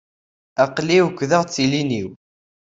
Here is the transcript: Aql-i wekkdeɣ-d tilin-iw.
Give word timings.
Aql-i 0.63 0.99
wekkdeɣ-d 1.05 1.49
tilin-iw. 1.51 2.09